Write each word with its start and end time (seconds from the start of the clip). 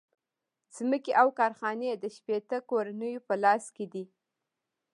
ځمکې 0.75 1.11
او 1.21 1.27
کارخانې 1.39 1.87
د 1.97 2.05
شپیته 2.15 2.57
کورنیو 2.69 3.25
په 3.27 3.33
لاس 3.43 3.63
کې 3.75 3.85
دي 3.93 4.05